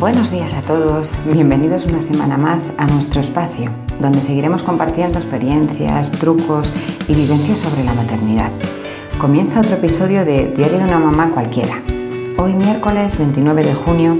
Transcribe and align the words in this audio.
Buenos 0.00 0.30
días 0.30 0.54
a 0.54 0.62
todos, 0.62 1.12
bienvenidos 1.30 1.84
una 1.84 2.00
semana 2.00 2.38
más 2.38 2.72
a 2.78 2.86
nuestro 2.86 3.20
espacio, 3.20 3.70
donde 4.00 4.22
seguiremos 4.22 4.62
compartiendo 4.62 5.18
experiencias, 5.18 6.10
trucos 6.12 6.72
y 7.06 7.12
vivencias 7.12 7.58
sobre 7.58 7.84
la 7.84 7.92
maternidad. 7.92 8.48
Comienza 9.18 9.60
otro 9.60 9.76
episodio 9.76 10.24
de 10.24 10.54
Diario 10.56 10.78
de 10.78 10.84
una 10.84 10.98
mamá 10.98 11.28
cualquiera. 11.28 11.74
Hoy 12.38 12.54
miércoles 12.54 13.18
29 13.18 13.62
de 13.62 13.74
junio 13.74 14.16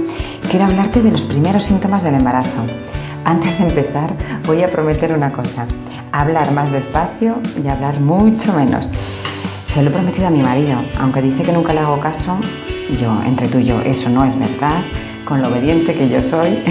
quiero 0.51 0.65
hablarte 0.65 1.01
de 1.01 1.11
los 1.11 1.23
primeros 1.23 1.63
síntomas 1.63 2.03
del 2.03 2.13
embarazo. 2.13 2.61
Antes 3.25 3.57
de 3.57 3.67
empezar 3.67 4.13
voy 4.45 4.61
a 4.61 4.69
prometer 4.69 5.11
una 5.13 5.33
cosa, 5.33 5.65
hablar 6.11 6.51
más 6.51 6.71
despacio 6.71 7.39
y 7.57 7.67
hablar 7.67 7.99
mucho 7.99 8.53
menos. 8.53 8.91
Se 9.73 9.81
lo 9.81 9.89
he 9.89 9.93
prometido 9.93 10.27
a 10.27 10.29
mi 10.29 10.43
marido, 10.43 10.79
aunque 10.99 11.23
dice 11.23 11.41
que 11.41 11.53
nunca 11.53 11.73
le 11.73 11.79
hago 11.79 11.99
caso, 11.99 12.37
yo, 13.01 13.19
entre 13.23 13.47
tú 13.47 13.57
y 13.57 13.65
yo, 13.65 13.81
eso 13.81 14.09
no 14.09 14.23
es 14.23 14.37
verdad 14.37 14.83
con 15.31 15.41
lo 15.41 15.47
obediente 15.47 15.93
que 15.93 16.09
yo 16.09 16.19
soy. 16.19 16.61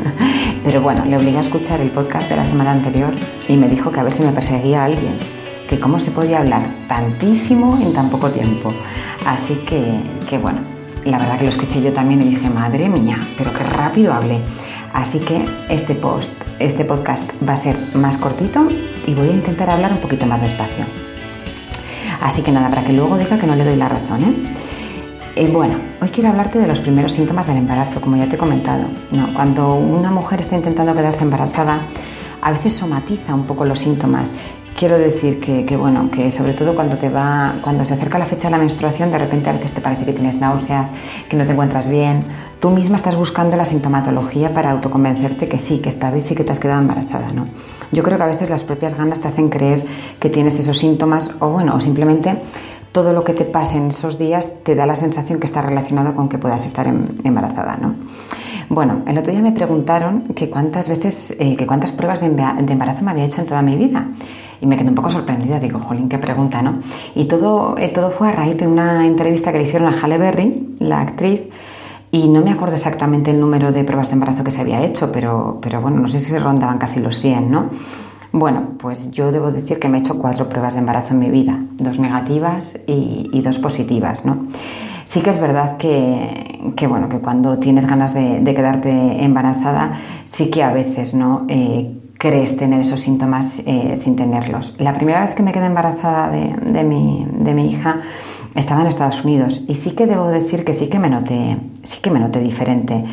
Pero 0.64 0.80
bueno, 0.80 1.04
le 1.04 1.18
obligué 1.18 1.36
a 1.36 1.40
escuchar 1.42 1.82
el 1.82 1.90
podcast 1.90 2.30
de 2.30 2.36
la 2.36 2.46
semana 2.46 2.72
anterior 2.72 3.12
y 3.46 3.58
me 3.58 3.68
dijo 3.68 3.92
que 3.92 4.00
a 4.00 4.02
ver 4.02 4.14
si 4.14 4.22
me 4.22 4.32
perseguía 4.32 4.82
alguien, 4.82 5.14
que 5.68 5.78
cómo 5.78 6.00
se 6.00 6.10
podía 6.10 6.38
hablar 6.38 6.70
tantísimo 6.88 7.76
en 7.76 7.92
tan 7.92 8.08
poco 8.08 8.30
tiempo. 8.30 8.72
Así 9.26 9.56
que, 9.56 10.00
que 10.26 10.38
bueno, 10.38 10.60
la 11.04 11.18
verdad 11.18 11.36
que 11.36 11.44
lo 11.44 11.50
escuché 11.50 11.82
yo 11.82 11.92
también 11.92 12.22
y 12.22 12.30
dije, 12.30 12.48
madre 12.48 12.88
mía, 12.88 13.18
pero 13.36 13.52
qué 13.52 13.62
rápido 13.62 14.14
hablé. 14.14 14.40
Así 14.94 15.18
que 15.18 15.44
este 15.68 15.94
post, 15.94 16.32
este 16.60 16.86
podcast 16.86 17.30
va 17.46 17.52
a 17.52 17.56
ser 17.56 17.76
más 17.92 18.16
cortito 18.16 18.66
y 19.06 19.12
voy 19.12 19.28
a 19.28 19.32
intentar 19.32 19.68
hablar 19.68 19.92
un 19.92 19.98
poquito 19.98 20.24
más 20.24 20.40
despacio. 20.40 20.86
Así 22.22 22.40
que 22.40 22.52
nada, 22.52 22.70
para 22.70 22.84
que 22.84 22.94
luego 22.94 23.18
diga 23.18 23.38
que 23.38 23.46
no 23.46 23.54
le 23.54 23.64
doy 23.64 23.76
la 23.76 23.90
razón, 23.90 24.22
¿eh? 24.22 24.67
Eh, 25.36 25.48
bueno, 25.52 25.76
hoy 26.00 26.08
quiero 26.08 26.30
hablarte 26.30 26.58
de 26.58 26.66
los 26.66 26.80
primeros 26.80 27.12
síntomas 27.12 27.46
del 27.46 27.58
embarazo, 27.58 28.00
como 28.00 28.16
ya 28.16 28.26
te 28.26 28.36
he 28.36 28.38
comentado. 28.38 28.84
cuando 29.34 29.74
una 29.74 30.10
mujer 30.10 30.40
está 30.40 30.56
intentando 30.56 30.94
quedarse 30.94 31.22
embarazada, 31.22 31.80
a 32.42 32.50
veces 32.50 32.72
somatiza 32.74 33.34
un 33.34 33.44
poco 33.44 33.64
los 33.64 33.78
síntomas. 33.78 34.32
Quiero 34.76 34.96
decir 34.96 35.40
que, 35.40 35.76
bueno, 35.76 36.08
que 36.10 36.30
sobre 36.30 36.54
todo 36.54 36.74
cuando 36.74 36.96
te 36.96 37.08
va, 37.08 37.56
cuando 37.62 37.84
se 37.84 37.94
acerca 37.94 38.16
la 38.16 38.26
fecha 38.26 38.46
de 38.46 38.52
la 38.52 38.58
menstruación, 38.58 39.10
de 39.10 39.18
repente 39.18 39.50
a 39.50 39.52
veces 39.52 39.72
te 39.72 39.80
parece 39.80 40.04
que 40.04 40.12
tienes 40.12 40.38
náuseas, 40.38 40.90
que 41.28 41.36
no 41.36 41.44
te 41.44 41.52
encuentras 41.52 41.88
bien. 41.88 42.20
Tú 42.60 42.70
misma 42.70 42.96
estás 42.96 43.16
buscando 43.16 43.56
la 43.56 43.64
sintomatología 43.64 44.54
para 44.54 44.70
autoconvencerte 44.70 45.48
que 45.48 45.58
sí, 45.58 45.78
que 45.78 45.88
esta 45.88 46.12
vez 46.12 46.26
sí 46.26 46.36
que 46.36 46.44
te 46.44 46.52
has 46.52 46.60
quedado 46.60 46.80
embarazada, 46.80 47.32
¿no? 47.32 47.44
Yo 47.90 48.04
creo 48.04 48.18
que 48.18 48.24
a 48.24 48.28
veces 48.28 48.50
las 48.50 48.62
propias 48.62 48.94
ganas 48.94 49.20
te 49.20 49.26
hacen 49.26 49.48
creer 49.48 49.84
que 50.20 50.30
tienes 50.30 50.58
esos 50.60 50.78
síntomas 50.78 51.30
o 51.40 51.48
bueno, 51.48 51.74
o 51.74 51.80
simplemente 51.80 52.40
todo 52.98 53.12
lo 53.12 53.22
que 53.22 53.32
te 53.32 53.44
pase 53.44 53.76
en 53.76 53.90
esos 53.90 54.18
días 54.18 54.50
te 54.64 54.74
da 54.74 54.84
la 54.84 54.96
sensación 54.96 55.38
que 55.38 55.46
está 55.46 55.62
relacionado 55.62 56.16
con 56.16 56.28
que 56.28 56.36
puedas 56.36 56.64
estar 56.64 56.84
em, 56.88 57.06
embarazada, 57.22 57.76
¿no? 57.76 57.94
Bueno, 58.68 59.02
el 59.06 59.16
otro 59.16 59.30
día 59.30 59.40
me 59.40 59.52
preguntaron 59.52 60.34
que 60.34 60.50
cuántas 60.50 60.88
veces, 60.88 61.32
eh, 61.38 61.54
que 61.54 61.64
cuántas 61.64 61.92
pruebas 61.92 62.18
de 62.18 62.26
embarazo 62.26 63.04
me 63.04 63.12
había 63.12 63.24
hecho 63.26 63.40
en 63.40 63.46
toda 63.46 63.62
mi 63.62 63.76
vida. 63.76 64.08
Y 64.60 64.66
me 64.66 64.76
quedé 64.76 64.88
un 64.88 64.96
poco 64.96 65.12
sorprendida, 65.12 65.60
digo, 65.60 65.78
jolín, 65.78 66.08
qué 66.08 66.18
pregunta, 66.18 66.60
¿no? 66.60 66.80
Y 67.14 67.26
todo, 67.26 67.78
eh, 67.78 67.92
todo 67.94 68.10
fue 68.10 68.30
a 68.30 68.32
raíz 68.32 68.56
de 68.56 68.66
una 68.66 69.06
entrevista 69.06 69.52
que 69.52 69.58
le 69.58 69.64
hicieron 69.68 69.86
a 69.86 69.96
Halle 69.96 70.18
Berry, 70.18 70.74
la 70.80 71.00
actriz, 71.00 71.42
y 72.10 72.26
no 72.26 72.40
me 72.40 72.50
acuerdo 72.50 72.74
exactamente 72.74 73.30
el 73.30 73.38
número 73.38 73.70
de 73.70 73.84
pruebas 73.84 74.08
de 74.08 74.14
embarazo 74.14 74.42
que 74.42 74.50
se 74.50 74.60
había 74.60 74.82
hecho, 74.82 75.12
pero, 75.12 75.60
pero 75.62 75.80
bueno, 75.80 76.00
no 76.00 76.08
sé 76.08 76.18
si 76.18 76.36
rondaban 76.36 76.78
casi 76.78 76.98
los 76.98 77.20
100, 77.20 77.48
¿no? 77.48 77.70
Bueno, 78.32 78.74
pues 78.78 79.10
yo 79.10 79.32
debo 79.32 79.50
decir 79.50 79.78
que 79.78 79.88
me 79.88 79.98
he 79.98 80.00
hecho 80.00 80.18
cuatro 80.18 80.48
pruebas 80.48 80.74
de 80.74 80.80
embarazo 80.80 81.14
en 81.14 81.20
mi 81.20 81.30
vida, 81.30 81.60
dos 81.72 81.98
negativas 81.98 82.78
y, 82.86 83.40
dos 83.42 83.58
positivas, 83.58 84.24
¿no? 84.24 84.46
Sí 85.04 85.22
que 85.22 85.30
es 85.30 85.40
verdad 85.40 85.78
que, 85.78 86.86
bueno, 86.86 87.08
que 87.08 87.20
cuando 87.20 87.58
tienes 87.58 87.86
ganas 87.86 88.12
de, 88.12 88.42
quedarte 88.54 89.24
embarazada, 89.24 89.92
sí 90.26 90.50
que 90.50 90.62
a 90.62 90.72
veces, 90.72 91.14
¿no? 91.14 91.46
Eh, 91.48 91.96
crees 92.18 92.56
tener 92.56 92.80
esos 92.80 93.00
síntomas 93.00 93.62
eh, 93.64 93.94
sin 93.96 94.16
tenerlos. 94.16 94.74
La 94.78 94.92
primera 94.92 95.24
vez 95.24 95.34
que 95.34 95.42
me 95.42 95.52
quedé 95.52 95.66
embarazada 95.66 96.30
de, 96.30 96.84
mi, 96.84 97.24
de 97.30 97.54
mi 97.54 97.70
hija 97.70 98.02
estaba 98.54 98.82
en 98.82 98.88
Estados 98.88 99.24
Unidos 99.24 99.62
y 99.68 99.76
sí 99.76 99.92
que 99.92 100.06
debo 100.06 100.28
decir 100.28 100.64
que 100.64 100.74
sí 100.74 100.88
que 100.88 100.98
me 100.98 101.08
noté, 101.08 101.56
sí 101.84 102.00
que 102.02 102.10
me 102.10 102.18
noté 102.18 102.40
diferente 102.40 103.04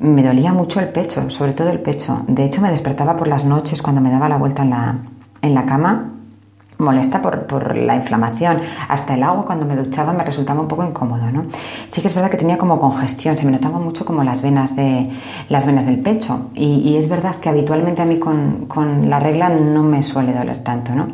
me 0.00 0.22
dolía 0.22 0.52
mucho 0.52 0.80
el 0.80 0.88
pecho, 0.88 1.30
sobre 1.30 1.52
todo 1.52 1.70
el 1.70 1.80
pecho. 1.80 2.22
De 2.26 2.44
hecho, 2.44 2.60
me 2.60 2.70
despertaba 2.70 3.16
por 3.16 3.28
las 3.28 3.44
noches 3.44 3.82
cuando 3.82 4.00
me 4.00 4.10
daba 4.10 4.28
la 4.28 4.36
vuelta 4.36 4.62
en 4.62 4.70
la, 4.70 4.96
en 5.42 5.54
la 5.54 5.66
cama, 5.66 6.12
molesta 6.78 7.20
por, 7.20 7.46
por, 7.46 7.76
la 7.76 7.96
inflamación. 7.96 8.60
Hasta 8.88 9.14
el 9.14 9.22
agua 9.22 9.44
cuando 9.44 9.66
me 9.66 9.74
duchaba 9.74 10.12
me 10.12 10.24
resultaba 10.24 10.60
un 10.60 10.68
poco 10.68 10.84
incómodo, 10.84 11.30
¿no? 11.32 11.44
Sí 11.90 12.00
que 12.00 12.08
es 12.08 12.14
verdad 12.14 12.30
que 12.30 12.36
tenía 12.36 12.58
como 12.58 12.78
congestión, 12.78 13.36
se 13.36 13.44
me 13.44 13.50
notaba 13.50 13.78
mucho 13.78 14.04
como 14.04 14.22
las 14.22 14.40
venas, 14.40 14.76
de, 14.76 15.08
las 15.48 15.66
venas 15.66 15.86
del 15.86 15.98
pecho. 15.98 16.50
Y, 16.54 16.80
y 16.88 16.96
es 16.96 17.08
verdad 17.08 17.36
que 17.36 17.48
habitualmente 17.48 18.02
a 18.02 18.04
mí 18.04 18.18
con, 18.18 18.66
con, 18.66 19.10
la 19.10 19.18
regla 19.18 19.48
no 19.48 19.82
me 19.82 20.02
suele 20.02 20.32
doler 20.32 20.60
tanto, 20.60 20.94
¿no? 20.94 21.08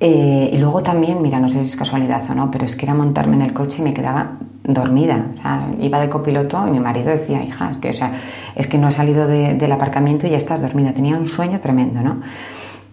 Eh, 0.00 0.50
y 0.52 0.58
luego 0.58 0.82
también, 0.82 1.22
mira, 1.22 1.40
no 1.40 1.48
sé 1.48 1.62
si 1.64 1.70
es 1.70 1.76
casualidad 1.76 2.22
o 2.28 2.34
no, 2.34 2.50
pero 2.50 2.66
es 2.66 2.76
que 2.76 2.84
era 2.84 2.94
montarme 2.94 3.36
en 3.36 3.42
el 3.42 3.52
coche 3.52 3.78
y 3.78 3.82
me 3.82 3.94
quedaba 3.94 4.32
dormida. 4.64 5.26
iba 5.78 6.00
de 6.00 6.08
copiloto 6.08 6.66
y 6.66 6.70
mi 6.70 6.80
marido 6.80 7.10
decía, 7.10 7.42
hija, 7.42 7.70
es 7.72 7.76
que, 7.78 7.90
o 7.90 7.92
sea, 7.92 8.14
es 8.56 8.66
que 8.66 8.78
no 8.78 8.88
he 8.88 8.92
salido 8.92 9.26
del 9.26 9.72
aparcamiento 9.72 10.26
y 10.26 10.30
ya 10.30 10.38
estás 10.38 10.60
dormida. 10.60 10.92
Tenía 10.92 11.16
un 11.16 11.28
sueño 11.28 11.60
tremendo, 11.60 12.00
¿no? 12.02 12.14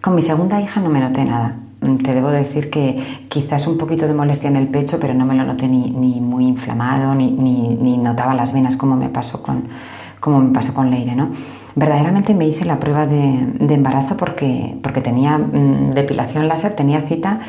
Con 0.00 0.14
mi 0.14 0.22
segunda 0.22 0.60
hija 0.60 0.80
no 0.80 0.90
me 0.90 1.00
noté 1.00 1.24
nada. 1.24 1.56
Mm, 1.80 1.96
te 1.98 2.14
debo 2.14 2.30
decir 2.30 2.70
que 2.70 3.24
quizás 3.28 3.66
un 3.66 3.78
poquito 3.78 4.06
de 4.06 4.14
molestia 4.14 4.48
en 4.48 4.56
el 4.56 4.68
pecho, 4.68 4.98
pero 5.00 5.14
no 5.14 5.24
me 5.24 5.34
lo 5.34 5.44
noté 5.44 5.68
ni, 5.68 5.90
ni 5.90 6.20
muy 6.20 6.46
inflamado, 6.46 7.14
ni, 7.14 7.30
ni, 7.30 7.68
ni, 7.68 7.96
notaba 7.96 8.34
las 8.34 8.52
venas 8.52 8.76
como 8.76 8.96
me 8.96 9.08
pasó 9.08 9.42
con, 9.42 9.64
como 10.20 10.40
me 10.40 10.52
pasó 10.52 10.74
con 10.74 10.90
Leire, 10.90 11.14
¿no? 11.16 11.30
Verdaderamente 11.74 12.34
me 12.34 12.46
hice 12.46 12.64
la 12.64 12.78
prueba 12.78 13.06
de, 13.06 13.54
de 13.58 13.74
embarazo 13.74 14.16
porque, 14.16 14.76
porque 14.82 15.00
tenía 15.00 15.38
mm, 15.38 15.92
depilación 15.92 16.48
láser, 16.48 16.74
tenía 16.74 17.00
cita 17.02 17.40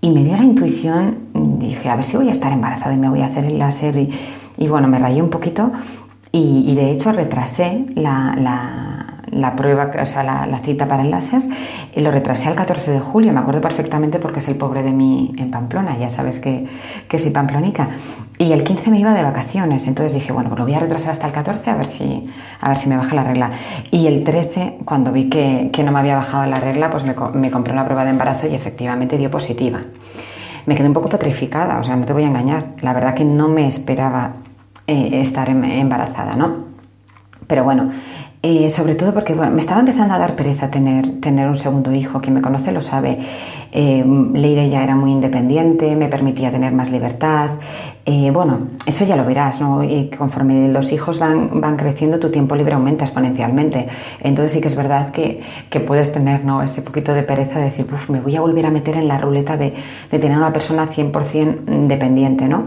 y 0.00 0.10
me 0.10 0.24
dio 0.24 0.36
la 0.36 0.44
intuición, 0.44 1.23
dije, 1.34 1.88
a 1.88 1.96
ver 1.96 2.04
si 2.04 2.16
voy 2.16 2.28
a 2.28 2.32
estar 2.32 2.52
embarazada 2.52 2.94
y 2.94 2.98
me 2.98 3.08
voy 3.08 3.22
a 3.22 3.26
hacer 3.26 3.44
el 3.44 3.58
láser. 3.58 3.96
Y, 4.56 4.68
bueno, 4.68 4.88
me 4.88 4.98
rayé 4.98 5.20
un 5.20 5.30
poquito 5.30 5.70
y, 6.30 6.74
de 6.74 6.90
hecho 6.90 7.12
retrasé 7.12 7.86
la, 7.94 8.34
la, 9.30 9.56
prueba, 9.56 9.90
o 10.00 10.06
sea, 10.06 10.22
la, 10.22 10.58
cita 10.64 10.86
para 10.86 11.02
el 11.02 11.10
láser, 11.10 11.42
y 11.94 12.00
lo 12.00 12.10
retrasé 12.10 12.48
al 12.48 12.54
14 12.54 12.92
de 12.92 13.00
julio. 13.00 13.32
Me 13.32 13.40
acuerdo 13.40 13.60
perfectamente 13.60 14.18
porque 14.18 14.38
es 14.38 14.48
el 14.48 14.56
pobre 14.56 14.82
de 14.82 14.92
mí 14.92 15.34
en 15.38 15.50
Pamplona, 15.50 15.98
ya 15.98 16.08
sabes 16.08 16.38
que, 16.38 16.66
que 17.08 17.18
soy 17.18 17.30
pamplonica. 17.30 17.88
Y 18.38 18.52
el 18.52 18.64
15 18.64 18.90
me 18.90 18.98
iba 18.98 19.14
de 19.14 19.22
vacaciones, 19.22 19.86
entonces 19.86 20.12
dije, 20.12 20.32
bueno, 20.32 20.48
pues 20.48 20.58
lo 20.58 20.64
voy 20.64 20.74
a 20.74 20.80
retrasar 20.80 21.12
hasta 21.12 21.26
el 21.26 21.32
14 21.32 21.70
a 21.70 21.76
ver 21.76 21.86
si, 21.86 22.24
a 22.60 22.68
ver 22.68 22.78
si 22.78 22.88
me 22.88 22.96
baja 22.96 23.14
la 23.14 23.24
regla. 23.24 23.50
Y 23.90 24.06
el 24.06 24.24
13, 24.24 24.78
cuando 24.84 25.12
vi 25.12 25.28
que, 25.28 25.70
que 25.72 25.84
no 25.84 25.92
me 25.92 26.00
había 26.00 26.16
bajado 26.16 26.46
la 26.46 26.58
regla, 26.58 26.90
pues 26.90 27.04
me, 27.04 27.14
me 27.34 27.50
compré 27.52 27.72
una 27.72 27.84
prueba 27.84 28.04
de 28.04 28.10
embarazo 28.10 28.48
y 28.48 28.54
efectivamente 28.54 29.18
dio 29.18 29.30
positiva. 29.30 29.80
Me 30.66 30.74
quedé 30.74 30.86
un 30.86 30.94
poco 30.94 31.08
petrificada, 31.08 31.78
o 31.78 31.84
sea, 31.84 31.96
no 31.96 32.06
te 32.06 32.12
voy 32.12 32.24
a 32.24 32.28
engañar. 32.28 32.74
La 32.80 32.92
verdad 32.92 33.14
que 33.14 33.24
no 33.24 33.48
me 33.48 33.66
esperaba 33.66 34.34
eh, 34.86 35.20
estar 35.20 35.48
em, 35.48 35.64
embarazada, 35.64 36.36
¿no? 36.36 36.64
Pero 37.46 37.64
bueno, 37.64 37.90
eh, 38.46 38.68
sobre 38.68 38.94
todo 38.94 39.14
porque 39.14 39.32
bueno, 39.32 39.52
me 39.52 39.60
estaba 39.60 39.80
empezando 39.80 40.12
a 40.12 40.18
dar 40.18 40.36
pereza 40.36 40.70
tener, 40.70 41.18
tener 41.18 41.48
un 41.48 41.56
segundo 41.56 41.90
hijo. 41.94 42.20
Quien 42.20 42.34
me 42.34 42.42
conoce 42.42 42.72
lo 42.72 42.82
sabe. 42.82 43.18
Eh, 43.72 44.04
Leire 44.34 44.68
ya 44.68 44.84
era 44.84 44.94
muy 44.94 45.12
independiente, 45.12 45.96
me 45.96 46.08
permitía 46.08 46.50
tener 46.50 46.74
más 46.74 46.90
libertad. 46.90 47.52
Eh, 48.04 48.30
bueno, 48.30 48.68
eso 48.84 49.06
ya 49.06 49.16
lo 49.16 49.24
verás, 49.24 49.62
¿no? 49.62 49.82
Y 49.82 50.10
conforme 50.10 50.68
los 50.68 50.92
hijos 50.92 51.18
van, 51.18 51.58
van 51.58 51.78
creciendo, 51.78 52.18
tu 52.18 52.30
tiempo 52.30 52.54
libre 52.54 52.74
aumenta 52.74 53.06
exponencialmente. 53.06 53.88
Entonces 54.20 54.52
sí 54.52 54.60
que 54.60 54.68
es 54.68 54.76
verdad 54.76 55.10
que, 55.10 55.40
que 55.70 55.80
puedes 55.80 56.12
tener 56.12 56.44
¿no? 56.44 56.62
ese 56.62 56.82
poquito 56.82 57.14
de 57.14 57.22
pereza 57.22 57.58
de 57.60 57.70
decir, 57.70 57.86
me 58.10 58.20
voy 58.20 58.36
a 58.36 58.42
volver 58.42 58.66
a 58.66 58.70
meter 58.70 58.96
en 58.96 59.08
la 59.08 59.16
ruleta 59.16 59.56
de, 59.56 59.72
de 60.10 60.18
tener 60.18 60.36
una 60.36 60.52
persona 60.52 60.86
100% 60.86 61.86
dependiente, 61.86 62.46
¿no? 62.46 62.64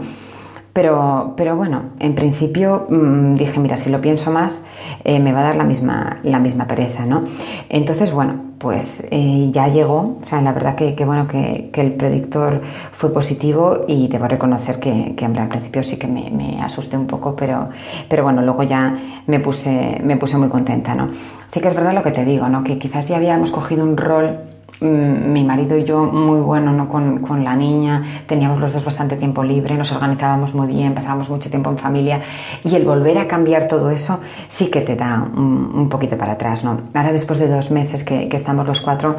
Pero, 0.78 1.34
pero 1.36 1.56
bueno, 1.56 1.86
en 1.98 2.14
principio 2.14 2.86
mm, 2.88 3.34
dije, 3.34 3.58
mira, 3.58 3.76
si 3.76 3.90
lo 3.90 4.00
pienso 4.00 4.30
más, 4.30 4.62
eh, 5.02 5.18
me 5.18 5.32
va 5.32 5.40
a 5.40 5.42
dar 5.42 5.56
la 5.56 5.64
misma, 5.64 6.20
la 6.22 6.38
misma 6.38 6.68
pereza, 6.68 7.04
¿no? 7.04 7.24
Entonces, 7.68 8.12
bueno, 8.12 8.40
pues 8.58 9.04
eh, 9.10 9.48
ya 9.50 9.66
llegó. 9.66 10.20
O 10.22 10.26
sea, 10.26 10.40
la 10.40 10.52
verdad 10.52 10.76
que, 10.76 10.94
bueno 11.04 11.26
que, 11.26 11.72
el 11.74 11.94
predictor 11.94 12.62
fue 12.92 13.12
positivo 13.12 13.86
y 13.88 14.06
debo 14.06 14.28
reconocer 14.28 14.78
que, 14.78 15.16
que 15.16 15.24
al 15.24 15.48
principio 15.48 15.82
sí 15.82 15.96
que 15.96 16.06
me, 16.06 16.62
asusté 16.62 16.96
un 16.96 17.08
poco, 17.08 17.34
pero, 17.34 17.64
pero 18.08 18.22
bueno, 18.22 18.40
luego 18.42 18.62
ya 18.62 18.96
me 19.26 19.40
puse, 19.40 20.00
me 20.04 20.16
puse 20.16 20.36
muy 20.36 20.48
contenta, 20.48 20.94
¿no? 20.94 21.08
Sí 21.48 21.60
que 21.60 21.66
es 21.66 21.74
verdad 21.74 21.92
lo 21.92 22.04
que 22.04 22.12
te 22.12 22.24
digo, 22.24 22.48
¿no? 22.48 22.62
Que 22.62 22.78
quizás 22.78 23.08
ya 23.08 23.16
habíamos 23.16 23.50
cogido 23.50 23.82
un 23.82 23.96
rol 23.96 24.38
mi 24.80 25.42
marido 25.44 25.76
y 25.76 25.84
yo 25.84 26.04
muy 26.04 26.40
bueno 26.40 26.72
¿no? 26.72 26.88
con, 26.88 27.18
con, 27.18 27.42
la 27.42 27.56
niña, 27.56 28.22
teníamos 28.26 28.60
los 28.60 28.72
dos 28.72 28.84
bastante 28.84 29.16
tiempo 29.16 29.42
libre, 29.42 29.76
nos 29.76 29.90
organizábamos 29.90 30.54
muy 30.54 30.68
bien, 30.68 30.94
pasábamos 30.94 31.28
mucho 31.28 31.50
tiempo 31.50 31.70
en 31.70 31.78
familia 31.78 32.22
y 32.62 32.74
el 32.76 32.84
volver 32.84 33.18
a 33.18 33.26
cambiar 33.26 33.66
todo 33.66 33.90
eso 33.90 34.20
sí 34.46 34.70
que 34.70 34.82
te 34.82 34.94
da 34.94 35.28
un, 35.34 35.72
un 35.74 35.88
poquito 35.88 36.16
para 36.16 36.32
atrás. 36.32 36.62
¿no? 36.62 36.82
Ahora 36.94 37.12
después 37.12 37.38
de 37.40 37.48
dos 37.48 37.70
meses 37.70 38.04
que, 38.04 38.28
que 38.28 38.36
estamos 38.36 38.66
los 38.66 38.80
cuatro, 38.80 39.16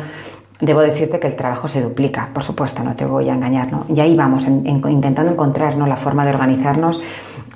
Debo 0.62 0.82
decirte 0.82 1.22
que 1.22 1.28
el 1.28 1.38
trabajo 1.38 1.70
se 1.70 1.82
duplica, 1.82 2.32
por 2.34 2.44
supuesto, 2.44 2.84
no 2.84 2.94
te 2.94 3.06
voy 3.06 3.30
a 3.30 3.34
engañar, 3.34 3.72
¿no? 3.72 3.86
Y 3.88 3.98
ahí 4.02 4.14
vamos, 4.14 4.46
intentando 4.46 5.32
encontrar 5.32 5.78
la 5.78 5.96
forma 5.96 6.26
de 6.26 6.32
organizarnos 6.32 7.00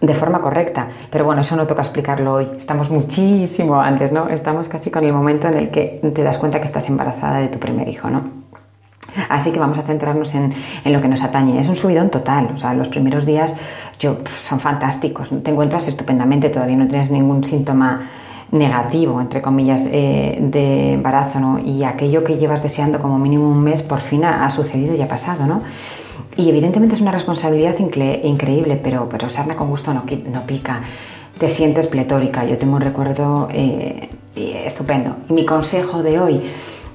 de 0.04 0.14
forma 0.14 0.42
correcta. 0.42 0.90
Pero 1.10 1.24
bueno, 1.24 1.42
eso 1.42 1.56
no 1.56 1.66
toca 1.66 1.82
explicarlo 1.82 2.34
hoy. 2.34 2.50
Estamos 2.58 2.90
muchísimo 2.90 3.80
antes, 3.80 4.12
¿no? 4.12 4.28
Estamos 4.28 4.68
casi 4.68 4.92
con 4.92 5.06
el 5.06 5.14
momento 5.14 5.48
en 5.48 5.56
el 5.56 5.72
que 5.72 6.02
te 6.14 6.24
das 6.24 6.38
cuenta 6.38 6.60
que 6.60 6.66
estás 6.66 6.90
embarazada 6.90 7.38
de 7.38 7.48
tu 7.48 7.58
primer 7.58 7.88
hijo, 7.88 8.10
¿no? 8.10 8.44
Así 9.30 9.52
que 9.52 9.60
vamos 9.60 9.78
a 9.78 9.84
centrarnos 9.84 10.36
en, 10.36 10.54
lo 10.84 11.02
que 11.02 11.08
nos 11.08 11.24
atañe. 11.24 11.58
Es 11.58 11.70
un 11.70 11.78
subidón 11.78 12.10
total, 12.10 12.50
o 12.54 12.58
sea, 12.58 12.74
los 12.74 12.90
primeros 12.90 13.26
días 13.26 13.56
yo, 13.98 14.18
son 14.42 14.60
fantásticos, 14.60 15.30
te 15.42 15.52
encuentras 15.52 15.88
estupendamente, 15.88 16.50
todavía 16.50 16.76
no 16.76 16.88
tienes 16.88 17.10
ningún 17.10 17.44
síntoma 17.44 18.10
negativo, 18.52 19.22
entre 19.22 19.42
comillas, 19.42 19.88
eh, 19.90 20.38
de 20.42 20.94
embarazo, 20.94 21.40
¿no? 21.40 21.60
Y 21.60 21.84
aquello 21.86 22.24
que 22.24 22.38
llevas 22.38 22.62
deseando 22.62 23.00
como 23.00 23.18
mínimo 23.20 23.50
un 23.50 23.64
mes, 23.64 23.82
por 23.84 24.02
fin 24.02 24.26
ha, 24.26 24.50
sucedido 24.50 24.96
y 24.96 25.02
ha 25.02 25.08
pasado, 25.08 25.46
¿no? 25.48 25.62
Y 26.36 26.50
evidentemente 26.50 26.96
es 26.96 27.02
una 27.02 27.12
responsabilidad 27.12 27.76
increíble, 27.80 28.80
pero, 28.82 29.08
pero 29.10 29.30
sarna 29.30 29.56
con 29.56 29.70
gusto 29.70 29.94
no, 29.94 30.04
no 30.32 30.42
pica. 30.42 30.82
Te 31.38 31.50
sientes 31.50 31.88
pletórica. 31.88 32.46
Yo 32.46 32.58
tengo 32.58 32.76
un 32.76 32.82
recuerdo 32.82 33.48
eh, 33.52 34.10
estupendo. 34.36 35.18
Mi 35.30 35.46
consejo 35.46 36.02
de 36.04 36.20
hoy, 36.20 36.42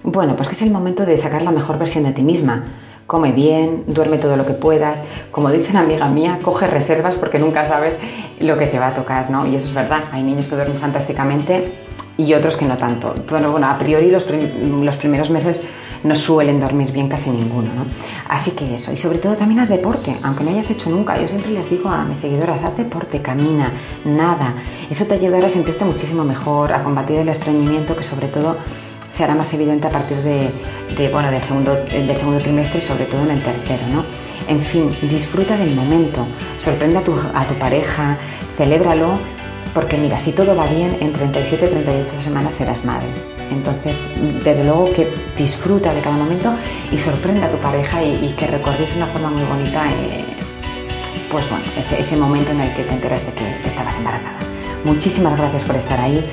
bueno, 0.03 0.37
pues 0.37 0.49
que 0.49 0.55
es 0.55 0.63
el 0.63 0.71
momento 0.71 1.05
de 1.07 1.17
sacar 1.19 1.43
la 1.43 1.51
mejor 1.51 1.79
versión 1.79 2.05
de 2.05 2.13
ti 2.13 2.23
misma. 2.23 2.65
Come 3.07 3.33
bien, 3.33 3.85
duerme 3.87 4.19
todo 4.19 4.37
lo 4.37 4.45
que 4.45 4.53
puedas. 4.53 5.03
Como 5.31 5.51
dice 5.51 5.71
una 5.71 5.81
amiga 5.81 6.09
mía, 6.09 6.39
coge 6.43 6.67
reservas 6.67 7.15
porque 7.17 7.39
nunca 7.39 7.67
sabes 7.67 7.97
lo 8.41 8.59
que 8.59 8.67
te 8.67 8.79
va 8.79 8.89
a 8.89 8.95
tocar, 8.95 9.31
¿no? 9.31 9.47
Y 9.47 9.57
eso 9.57 9.67
es 9.67 9.75
verdad. 9.75 10.05
Hay 10.13 10.23
niños 10.23 10.47
que 10.47 10.57
duermen 10.57 10.79
fantásticamente 10.79 11.73
y 12.17 12.35
otros 12.35 12.57
que 12.57 12.67
no 12.67 12.77
tanto. 12.77 13.15
Bueno, 13.31 13.51
bueno 13.51 13.69
a 13.69 13.79
priori 13.79 14.11
los, 14.11 14.27
los 14.29 14.97
primeros 14.97 15.31
meses 15.31 15.65
no 16.05 16.15
suelen 16.15 16.61
dormir 16.61 16.93
bien 16.93 17.09
casi 17.09 17.31
ninguno. 17.31 17.73
¿no? 17.75 17.85
Así 18.29 18.53
que 18.53 18.75
eso, 18.75 18.93
y 18.93 18.97
sobre 18.97 19.19
todo 19.19 19.37
también 19.37 19.61
haz 19.61 19.69
deporte, 19.69 20.17
aunque 20.23 20.45
no 20.45 20.51
hayas 20.51 20.71
hecho 20.71 20.91
nunca. 20.91 21.21
Yo 21.21 21.29
siempre 21.29 21.51
les 21.53 21.69
digo 21.71 21.89
a 21.89 22.05
mis 22.05 22.19
seguidoras, 22.19 22.63
haz 22.63 22.77
deporte, 22.77 23.21
camina, 23.21 23.73
nada. 24.05 24.55
Eso 24.91 25.05
te 25.07 25.15
ayudará 25.15 25.47
a 25.47 25.51
sentirte 25.51 25.85
muchísimo 25.85 26.25
mejor, 26.25 26.73
a 26.73 26.83
combatir 26.83 27.19
el 27.21 27.29
estreñimiento 27.29 27.97
que 27.97 28.03
sobre 28.03 28.29
todo 28.29 28.57
se 29.13 29.25
hará 29.25 29.35
más 29.35 29.53
evidente 29.53 29.89
a 29.89 29.91
partir 29.91 30.17
de, 30.19 31.09
bueno, 31.11 31.31
del, 31.31 31.43
segundo, 31.43 31.75
del 31.75 32.17
segundo 32.17 32.39
trimestre 32.39 32.79
y 32.79 32.83
sobre 32.83 33.05
todo 33.07 33.23
en 33.23 33.33
el 33.33 33.43
tercero. 33.43 33.87
¿no? 33.93 34.05
En 34.47 34.63
fin, 34.63 34.91
disfruta 35.03 35.57
del 35.57 35.75
momento, 35.75 36.27
sorprende 36.57 36.99
a 36.99 37.05
tu, 37.05 37.15
a 37.35 37.45
tu 37.45 37.55
pareja, 37.55 38.17
celébralo, 38.57 39.15
porque 39.75 39.97
mira, 39.97 40.19
si 40.19 40.33
todo 40.33 40.57
va 40.57 40.67
bien, 40.67 40.97
en 41.01 41.13
37 41.13 41.67
38 41.67 42.23
semanas 42.23 42.55
serás 42.55 42.85
madre. 42.85 43.09
Entonces, 43.51 43.97
desde 44.45 44.65
luego 44.65 44.91
que 44.91 45.13
disfruta 45.37 45.95
de 45.95 46.01
cada 46.01 46.17
momento 46.17 46.53
y 46.91 46.99
sorprenda 46.99 47.47
a 47.47 47.51
tu 47.51 47.59
pareja 47.59 48.03
y, 48.03 48.35
que 48.39 48.47
recordes 48.47 48.91
de 48.91 48.97
una 48.97 49.07
forma 49.07 49.31
muy 49.31 49.45
bonita, 49.45 49.91
eh, 49.91 50.25
pues 51.31 51.49
bueno, 51.49 51.65
ese, 51.77 52.17
momento 52.17 52.51
en 52.53 52.61
el 52.61 52.75
que 52.75 52.85
te 52.85 52.93
enteras 52.93 53.25
de 53.27 53.33
que 53.33 53.69
estabas 53.69 53.97
embarazada. 53.97 54.39
Muchísimas 54.85 55.37
gracias 55.37 55.63
por 55.63 55.77
estar 55.77 56.01
ahí, 56.01 56.25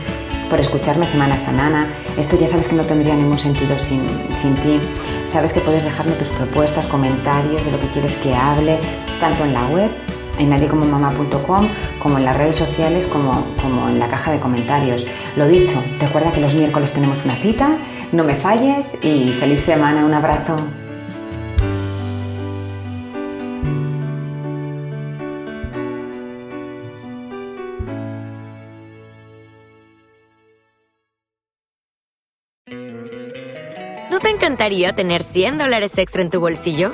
por 0.49 0.59
escucharme 0.59 1.05
semana 1.05 1.35
a 1.35 1.37
semana. 1.37 1.89
Esto 2.17 2.37
ya 2.37 2.47
sabes 2.47 2.67
que 2.67 2.75
no 2.75 2.83
tendría 2.83 3.15
ningún 3.15 3.39
sentido 3.39 3.77
sin, 3.79 4.05
sin 4.41 4.55
ti. 4.55 4.79
Sabes 5.25 5.51
que 5.51 5.59
puedes 5.59 5.83
dejarme 5.83 6.13
tus 6.13 6.29
propuestas, 6.29 6.85
comentarios 6.85 7.63
de 7.65 7.71
lo 7.71 7.79
que 7.79 7.87
quieres 7.87 8.13
que 8.17 8.33
hable, 8.33 8.77
tanto 9.19 9.43
en 9.43 9.53
la 9.53 9.67
web 9.67 9.91
en 10.39 10.49
nadiecomomama.com 10.49 11.67
como 11.99 12.17
en 12.17 12.25
las 12.25 12.37
redes 12.37 12.55
sociales 12.55 13.05
como, 13.07 13.31
como 13.61 13.89
en 13.89 13.99
la 13.99 14.07
caja 14.07 14.31
de 14.31 14.39
comentarios. 14.39 15.05
Lo 15.35 15.47
dicho, 15.47 15.83
recuerda 15.99 16.31
que 16.31 16.41
los 16.41 16.53
miércoles 16.53 16.91
tenemos 16.91 17.23
una 17.25 17.35
cita, 17.37 17.77
no 18.11 18.23
me 18.23 18.35
falles 18.35 18.95
y 19.01 19.33
feliz 19.39 19.61
semana, 19.63 20.05
un 20.05 20.13
abrazo. 20.13 20.55
¿No 34.11 34.19
te 34.19 34.29
encantaría 34.29 34.93
tener 34.93 35.23
100 35.23 35.57
dólares 35.57 35.97
extra 35.97 36.21
en 36.21 36.29
tu 36.29 36.39
bolsillo? 36.39 36.93